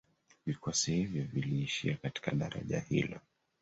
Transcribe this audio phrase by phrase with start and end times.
[0.45, 3.19] Vikosi hivyo viliishia katika daraja hilo